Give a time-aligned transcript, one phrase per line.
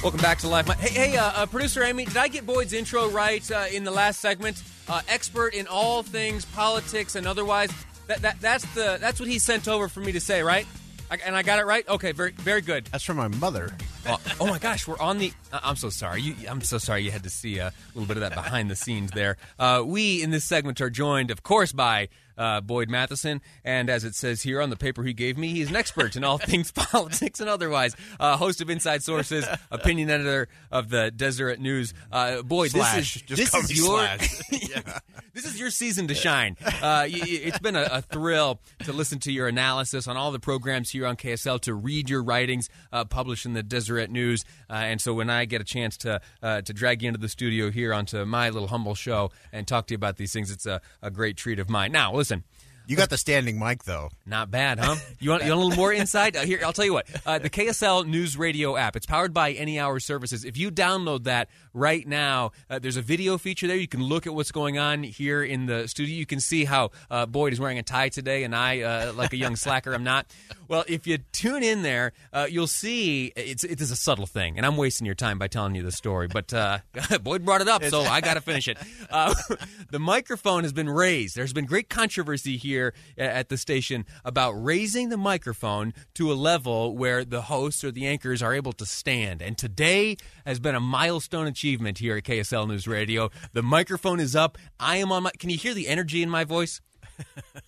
[0.00, 0.68] Welcome back to Life.
[0.78, 3.90] Hey, hey uh, uh, producer Amy, did I get Boyd's intro right uh, in the
[3.90, 4.62] last segment?
[4.88, 7.72] Uh, expert in all things politics and otherwise.
[8.06, 10.66] That, that that's the that's what he sent over for me to say, right?
[11.10, 11.86] I, and I got it right.
[11.88, 12.86] Okay, very very good.
[12.86, 13.76] That's from my mother.
[14.06, 15.32] Oh, oh my gosh, we're on the.
[15.52, 16.22] Uh, I'm so sorry.
[16.22, 18.76] You, I'm so sorry you had to see a little bit of that behind the
[18.76, 19.36] scenes there.
[19.58, 22.08] Uh, we in this segment are joined, of course, by
[22.38, 23.42] uh, Boyd Matheson.
[23.64, 26.24] And as it says here on the paper he gave me, he's an expert in
[26.24, 27.94] all things politics and otherwise.
[28.18, 31.92] Uh, host of Inside Sources, opinion editor of the Deseret News.
[32.10, 32.94] Uh, Boyd, slash.
[32.94, 33.98] this is Just this is your
[34.50, 34.98] yeah.
[35.34, 36.56] this is your season to shine.
[36.80, 40.90] Uh, it's been a, a, thrill to listen to your analysis on all the programs
[40.90, 44.74] here on KSL, to read your writings uh, published in the Deseret At news, uh,
[44.74, 47.70] and so when I get a chance to uh, to drag you into the studio
[47.70, 50.82] here onto my little humble show and talk to you about these things, it's a,
[51.00, 51.92] a great treat of mine.
[51.92, 52.44] Now, listen.
[52.88, 54.08] You got the standing mic, though.
[54.24, 54.96] Not bad, huh?
[55.20, 56.34] You want, you want a little more insight?
[56.34, 57.06] Uh, here, I'll tell you what.
[57.26, 58.96] Uh, the KSL News Radio app.
[58.96, 60.42] It's powered by Any Hour Services.
[60.42, 63.76] If you download that right now, uh, there's a video feature there.
[63.76, 66.16] You can look at what's going on here in the studio.
[66.16, 69.34] You can see how uh, Boyd is wearing a tie today, and I, uh, like
[69.34, 70.24] a young slacker, I'm not.
[70.66, 74.56] Well, if you tune in there, uh, you'll see it's it is a subtle thing,
[74.56, 76.26] and I'm wasting your time by telling you the story.
[76.26, 76.54] But
[77.22, 78.78] Boyd brought it up, so I got to finish it.
[79.90, 81.36] the microphone has been raised.
[81.36, 82.77] There's been great controversy here
[83.16, 88.06] at the station about raising the microphone to a level where the hosts or the
[88.06, 89.42] anchors are able to stand.
[89.42, 90.16] And today
[90.46, 93.30] has been a milestone achievement here at KSL News Radio.
[93.52, 94.58] The microphone is up.
[94.78, 95.30] I am on my.
[95.38, 96.80] Can you hear the energy in my voice?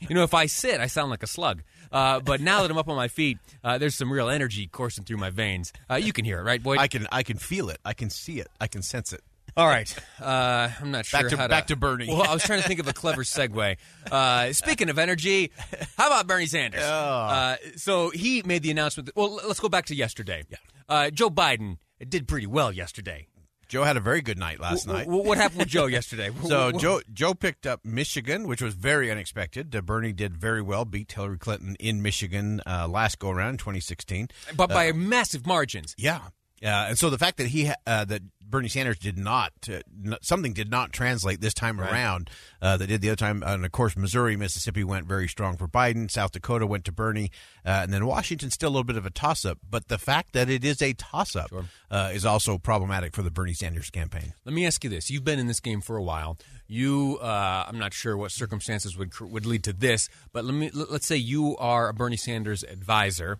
[0.00, 1.62] you know, if I sit, I sound like a slug.
[1.92, 5.04] Uh, but now that I'm up on my feet, uh, there's some real energy coursing
[5.04, 5.72] through my veins.
[5.90, 6.76] Uh, you can hear it, right, boy?
[6.76, 7.06] I can.
[7.12, 7.78] I can feel it.
[7.84, 8.48] I can see it.
[8.60, 9.22] I can sense it.
[9.56, 9.94] All right.
[10.20, 11.48] Uh, I'm not sure back to, how to.
[11.48, 12.08] Back to Bernie.
[12.08, 13.76] Well, I was trying to think of a clever segue.
[14.10, 15.50] Uh, speaking of energy,
[15.96, 16.82] how about Bernie Sanders?
[16.84, 16.88] Oh.
[16.88, 19.06] Uh, so he made the announcement.
[19.06, 20.42] That, well, let's go back to yesterday.
[20.50, 20.58] Yeah.
[20.88, 23.28] Uh, Joe Biden did pretty well yesterday.
[23.68, 25.04] Joe had a very good night last W- night.
[25.06, 26.30] w- what happened with Joe yesterday?
[26.46, 29.74] So Joe Joe picked up Michigan, which was very unexpected.
[29.74, 34.28] Uh, Bernie did very well, beat Hillary Clinton in Michigan uh, last go around, 2016.
[34.54, 35.94] but by massive margins.
[35.98, 36.20] Yeah,
[36.64, 40.16] uh, and so the fact that he uh, that Bernie Sanders did not uh, n-
[40.22, 41.90] something did not translate this time Right.
[41.92, 42.30] around
[42.62, 45.66] uh, that did the other time, and of course Missouri, Mississippi went very strong for
[45.66, 46.08] Biden.
[46.10, 47.30] South Dakota went to Bernie,
[47.64, 49.58] uh, and then Washington still a little bit of a toss up.
[49.68, 51.64] But the fact that it is a toss up Sure.
[51.90, 54.32] uh, is also problematic for the Bernie Sanders campaign.
[54.44, 56.38] Let me ask you this: You've been in this game for a while.
[56.68, 60.70] You, uh, I'm not sure what circumstances would would lead to this, but let me
[60.72, 63.38] let's say you are a Bernie Sanders advisor.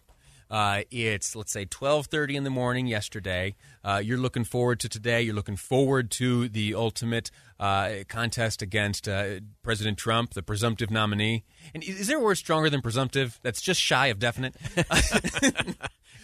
[0.51, 3.55] Uh, it's let's say 12:30 in the morning yesterday.
[3.85, 5.23] Uh, you're looking forward to today.
[5.23, 11.45] You're looking forward to the ultimate uh, contest against uh, President Trump, the presumptive nominee.
[11.75, 13.41] And is is there a word stronger than presumptive?
[13.43, 14.55] That's just shy of definite.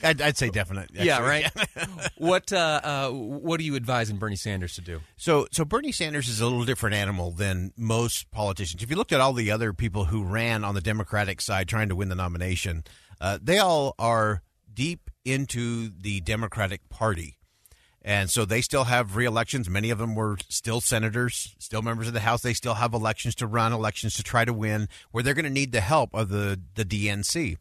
[0.03, 0.91] I'd, I'd say definite.
[0.93, 1.51] yeah, right.
[2.19, 5.01] what uh, uh, what are you advising Bernie Sanders to do?
[5.17, 8.83] So, so Bernie Sanders is a little different animal than most politicians.
[8.83, 11.89] If you looked at all the other people who ran on the Democratic side trying
[11.89, 12.85] to win the nomination,
[13.21, 14.43] uh, they all are
[14.73, 17.39] deep into the Democratic Party.
[18.05, 19.71] And so they still have re-elections.
[19.71, 22.43] Many of them were still senators, still members of the House.
[22.43, 25.51] They still have elections to run, elections to try to win, where they're going to
[25.51, 27.59] need the help of the, the DNC.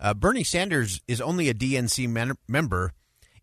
[0.00, 2.92] Uh, Bernie Sanders is only a DNC men- member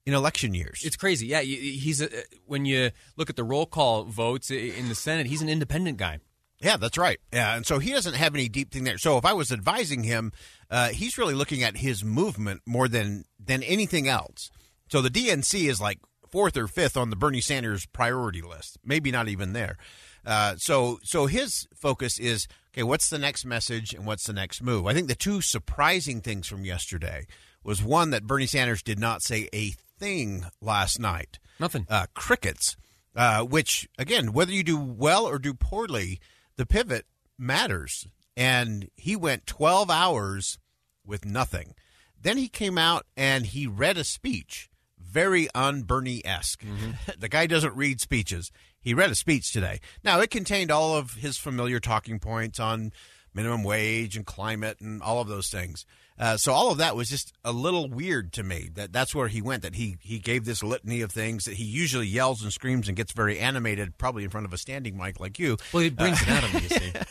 [0.06, 0.81] in election years.
[0.84, 1.28] It's crazy.
[1.28, 2.09] Yeah, he's a,
[2.45, 6.19] when you look at the roll call votes in the Senate, he's an independent guy.
[6.59, 7.19] Yeah, that's right.
[7.34, 9.00] Yeah, and so he doesn't have any deep thing there.
[9.00, 10.31] So if I was advising him,
[10.69, 14.51] uh, he's really looking at his movement more than than anything else.
[14.89, 16.00] So the DNC is like
[16.31, 19.77] fourth or fifth on the Bernie Sanders priority list, maybe not even there.
[20.25, 22.83] Uh, so so his focus is okay.
[22.83, 24.85] What's the next message and what's the next move?
[24.88, 27.25] I think the two surprising things from yesterday
[27.63, 31.85] was one that Bernie Sanders did not say a thing last night Nothing.
[31.89, 32.75] uh, crickets,
[33.15, 36.19] uh, which again, whether you do well or do poorly,
[36.56, 37.06] the pivot
[37.38, 38.07] matters.
[38.38, 40.57] And he went 12 hours
[41.06, 41.75] with nothing.
[42.19, 44.69] Then he came out and he read a speech,
[45.12, 46.63] very un Bernie esque.
[47.19, 48.52] the guy doesn't read speeches.
[48.80, 49.80] He read a speech today.
[50.04, 52.92] Now, it contained all of his familiar talking points on
[53.34, 55.86] minimum wage and climate and all of those things.
[56.18, 58.69] Uh, so all of that was just a little weird to me.
[58.75, 59.63] That that's where he went.
[59.63, 62.96] That he he gave this litany of things that he usually yells and screams and
[62.96, 65.57] gets very animated, probably in front of a standing mic like you.
[65.74, 66.62] Well, he brings it out of me.
[66.62, 66.92] You see.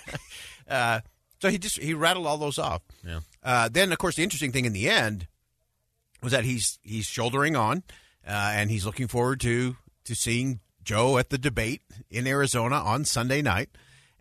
[0.68, 1.00] Uh,
[1.40, 2.82] so he just he rattled all those off.
[3.04, 3.20] Yeah.
[3.42, 5.26] Uh, then, of course, the interesting thing in the end
[6.22, 7.82] was that he's he's shouldering on,
[8.26, 13.04] uh, and he's looking forward to to seeing Joe at the debate in Arizona on
[13.04, 13.70] Sunday night.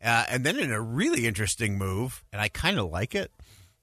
[0.02, 3.32] Uh, and then, in a really interesting move, and I kind of like it,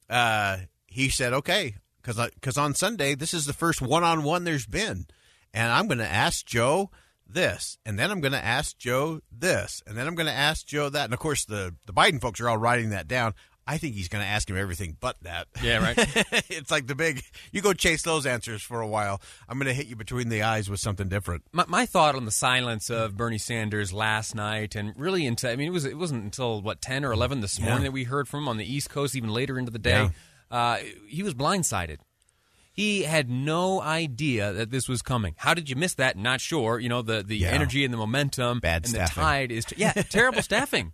[0.09, 4.45] uh, he said, "Okay, because because on Sunday this is the first one on one
[4.45, 5.07] there's been,
[5.53, 6.91] and I'm going to ask Joe."
[7.29, 10.65] This and then I'm going to ask Joe this and then I'm going to ask
[10.65, 13.35] Joe that and of course the the Biden folks are all writing that down.
[13.69, 15.49] I think he's going to ask him everything but that.
[15.63, 15.97] Yeah, right.
[16.49, 19.21] it's like the big you go chase those answers for a while.
[19.49, 21.43] I'm going to hit you between the eyes with something different.
[21.53, 25.57] My, my thought on the silence of Bernie Sanders last night, and really into I
[25.57, 27.85] mean, it was it wasn't until what ten or eleven this morning Yeah.
[27.85, 30.11] that we heard from him on the East Coast, even later into the day.
[30.51, 30.79] Uh,
[31.09, 31.97] he was blindsided.
[32.73, 35.35] He had no idea that this was coming.
[35.39, 36.17] How did you miss that?
[36.19, 36.79] Not sure.
[36.79, 37.49] You know the the Yeah.
[37.49, 39.15] energy and the momentum Bad and staffing.
[39.21, 40.93] the tide is yeah terrible staffing.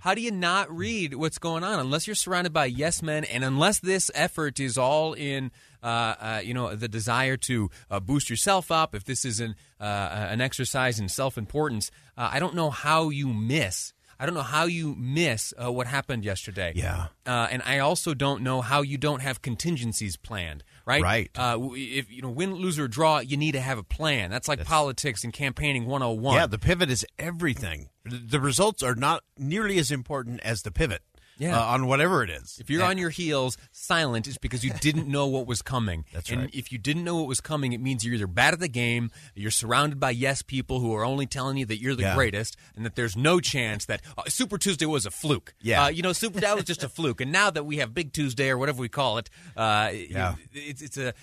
[0.00, 3.42] How do you not read what's going on unless you're surrounded by yes men and
[3.42, 5.50] unless this effort is all in
[5.82, 8.94] uh, uh, you know the desire to uh, boost yourself up?
[8.94, 13.08] If this is an uh, an exercise in self importance, uh, I don't know how
[13.08, 13.93] you miss.
[14.18, 16.72] I don't know how you miss uh, what happened yesterday.
[16.74, 17.06] Yeah.
[17.26, 20.64] Uh, and I also don't know how you don't have contingencies planned.
[20.86, 21.02] Right.
[21.02, 21.30] Right.
[21.34, 24.30] Uh, if you know win, lose or draw, you need to have a plan.
[24.30, 26.34] That's like politics and campaigning 101.
[26.34, 27.88] Yeah, the pivot is everything.
[28.04, 31.02] The results are not nearly as important as the pivot.
[31.38, 31.58] Yeah.
[31.58, 32.58] uh, on whatever it is.
[32.60, 36.04] If you're on your heels, silent is because you didn't know what was coming.
[36.12, 36.50] That's and right.
[36.54, 39.10] if you didn't know what was coming, it means you're either bad at the game,
[39.34, 42.14] you're surrounded by yes people who are only telling you that you're the Yeah.
[42.14, 45.54] greatest, and that there's no chance that uh, Super Tuesday was a fluke.
[45.60, 45.84] Yeah.
[45.84, 47.20] uh, you know, Super that was just a fluke.
[47.20, 50.34] And now that we have Big Tuesday or whatever we call it, uh, Yeah.
[50.52, 51.14] it's it's a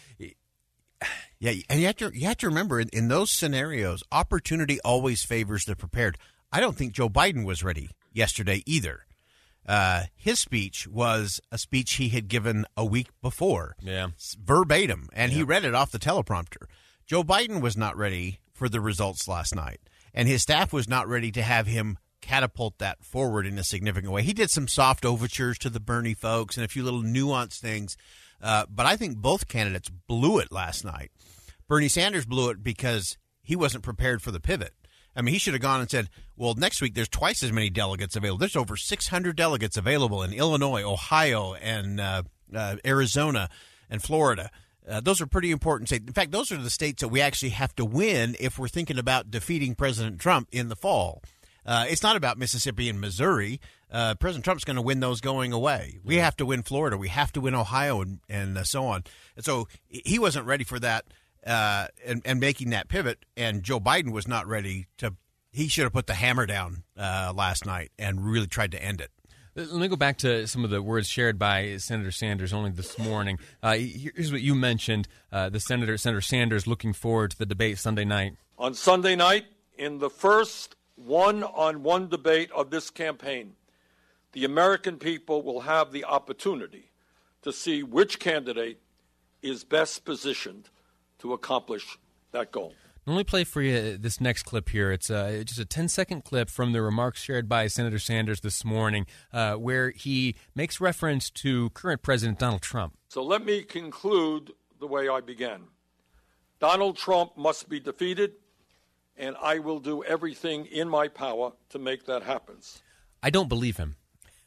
[1.39, 5.23] Yeah, and you have to you have to remember in, in those scenarios, opportunity always
[5.23, 6.17] favors the prepared.
[6.51, 9.05] I don't think Joe Biden was ready yesterday either.
[9.67, 14.07] Uh, his speech was a speech he had given a week before, Yeah.
[14.39, 16.65] verbatim, and he read it off the teleprompter.
[17.05, 19.79] Joe Biden was not ready for the results last night,
[20.13, 24.11] and his staff was not ready to have him catapult that forward in a significant
[24.13, 24.23] way.
[24.23, 27.97] He did some soft overtures to the Bernie folks and a few little nuanced things,
[28.41, 31.11] uh, but I think both candidates blew it last night.
[31.67, 34.73] Bernie Sanders blew it because he wasn't prepared for the pivot.
[35.15, 37.69] I mean, he should have gone and said, well, next week there's twice as many
[37.69, 38.39] delegates available.
[38.39, 42.23] There's over 600 delegates available in Illinois, Ohio, and uh,
[42.55, 43.49] uh, Arizona
[43.89, 44.49] and Florida.
[44.89, 46.05] Uh, those are pretty important states.
[46.07, 48.97] In fact, those are the states that we actually have to win if we're thinking
[48.97, 51.21] about defeating President Trump in the fall.
[51.65, 53.59] Uh, it's not about Mississippi and Missouri.
[53.91, 55.99] Uh, President Trump's going to win those going away.
[56.03, 56.97] We have to win Florida.
[56.97, 59.03] We have to win Ohio and, and uh, so on.
[59.35, 61.05] And so he wasn't ready for that
[61.45, 63.25] uh, and, and making that pivot.
[63.35, 65.15] And Joe Biden was not ready to.
[65.51, 69.01] He should have put the hammer down uh, last night and really tried to end
[69.01, 69.11] it.
[69.53, 72.97] Let me go back to some of the words shared by Senator Sanders only this
[72.97, 73.37] morning.
[73.61, 77.77] Uh, here's what you mentioned: uh, the senator, Senator Sanders, looking forward to the debate
[77.77, 78.35] Sunday night.
[78.57, 79.45] On Sunday night,
[79.77, 83.55] in the first one on one debate of this campaign,
[84.31, 86.91] the American people will have the opportunity
[87.41, 88.79] to see which candidate
[89.41, 90.69] is best positioned
[91.21, 91.97] to accomplish
[92.31, 92.73] that goal.
[93.07, 94.91] Let me play for you this next clip here.
[94.91, 98.63] It's uh, just a 10 second clip from the remarks shared by Senator Sanders this
[98.63, 102.95] morning, uh, where he makes reference to current President Donald Trump.
[103.07, 105.61] So let me conclude the way I began.
[106.59, 108.33] Donald Trump must be defeated,
[109.17, 112.57] and I will do everything in my power to make that happen.
[113.23, 113.95] I don't believe him.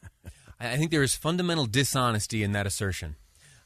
[0.61, 3.17] I I think there is fundamental dishonesty in that assertion.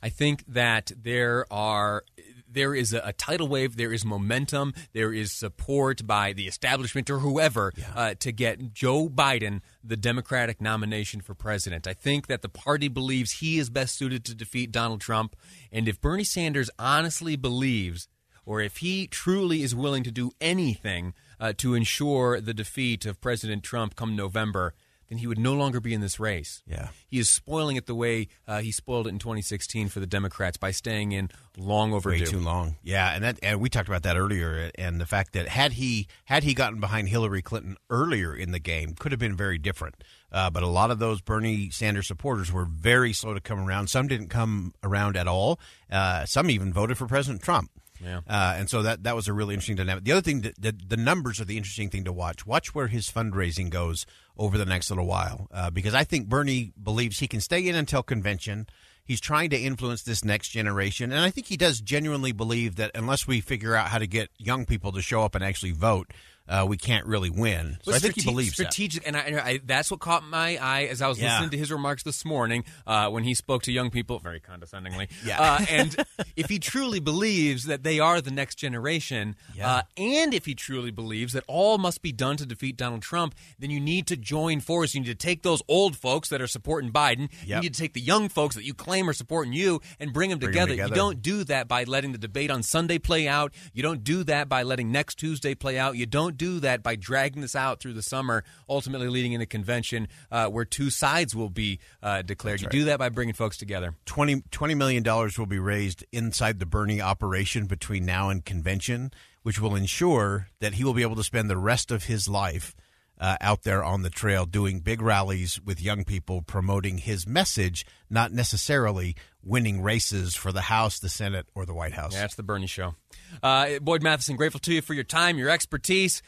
[0.01, 2.03] I think that there are
[2.51, 7.09] there is a, a tidal wave, there is momentum, there is support by the establishment
[7.09, 11.87] or whoever uh, to get Joe Biden the Democratic nomination for president.
[11.87, 15.35] I think that the party believes he is best suited to defeat Donald Trump,
[15.71, 18.07] and if Bernie Sanders honestly believes
[18.45, 23.21] or if he truly is willing to do anything uh, to ensure the defeat of
[23.21, 24.73] President Trump come November,
[25.09, 26.61] then he would no longer be in this race.
[26.67, 26.89] Yeah.
[27.07, 30.57] He is spoiling it the way uh, he spoiled it in 2016 for the Democrats
[30.57, 32.23] by staying in long overdue.
[32.23, 32.75] Way too long.
[32.83, 36.07] Yeah, and that and we talked about that earlier and the fact that had he
[36.25, 40.03] had he gotten behind Hillary Clinton earlier in the game could have been very different.
[40.31, 43.87] Uh, but a lot of those Bernie Sanders supporters were very slow to come around.
[43.87, 45.59] Some didn't come around at all.
[45.91, 47.71] Uh, some even voted for President Trump.
[48.03, 48.21] Yeah.
[48.27, 50.03] Uh, and so that that was a really interesting dynamic.
[50.03, 52.45] The other thing, that, the, the numbers are the interesting thing to watch.
[52.45, 54.05] Watch where his fundraising goes
[54.37, 57.75] over the next little while, uh, because I think Bernie believes he can stay in
[57.75, 58.67] until convention.
[59.03, 62.91] He's trying to influence this next generation, and I think he does genuinely believe that
[62.93, 66.11] unless we figure out how to get young people to show up and actually vote,
[66.49, 67.77] uh, we can't really win.
[67.83, 68.73] So But I think he strate- believes that.
[68.73, 71.31] strategic, and I, I, that's what caught my eye as I was Yeah.
[71.33, 75.07] listening to his remarks this morning uh, when he spoke to young people very condescendingly.
[75.23, 75.39] Yeah.
[75.41, 75.95] Uh, and
[76.35, 79.71] if he truly believes that they are the next generation, Yeah.
[79.75, 83.35] uh, and if he truly believes that all must be done to defeat Donald Trump,
[83.59, 84.95] then you need to join forces.
[84.95, 87.29] You need to take those old folks that are supporting Biden.
[87.45, 90.29] You need to take the young folks that you claim are supporting you and bring
[90.31, 90.71] them Bring together.
[90.71, 90.89] together.
[90.89, 93.53] You don't do that by letting the debate on Sunday play out.
[93.73, 95.95] You don't do that by letting next Tuesday play out.
[95.95, 100.07] You don't do that by dragging this out through the summer, ultimately leading into convention
[100.31, 102.61] uh, where two sides will be uh, declared.
[102.61, 103.93] you do that by bringing folks together.
[104.05, 105.03] 20, $20 million
[105.37, 109.11] will be raised inside the Bernie operation between now and convention,
[109.43, 112.75] which will ensure that he will be able to spend the rest of his life
[113.19, 117.85] uh, out there on the trail doing big rallies with young people promoting his message,
[118.09, 122.13] not necessarily winning races for the House, the Senate, or the White House.
[122.13, 122.95] Yeah, that's the Bernie Show.
[123.43, 126.21] Uh, Boyd Matheson, grateful to you for your time, your expertise,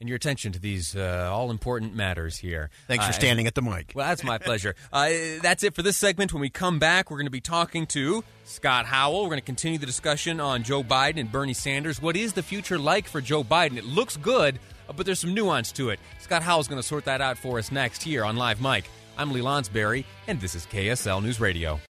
[0.00, 2.68] and your attention to these uh, all important matters here.
[2.88, 3.92] Thanks for Uh, standing at the mic.
[3.94, 4.74] Well, that's my pleasure.
[4.92, 5.08] Uh,
[5.40, 6.32] that's it for this segment.
[6.32, 9.22] When we come back, we're going to be talking to Scott Howell.
[9.22, 12.02] We're going to continue the discussion on Joe Biden and Bernie Sanders.
[12.02, 13.76] What is the future like for Joe Biden?
[13.76, 16.00] It looks good, Uh, but there's some nuance to it.
[16.20, 18.84] Scott Howell's going to sort that out for us next here on Live Mic.
[19.16, 21.80] I'm Lee Lonsberry, and this is KSL News Radio.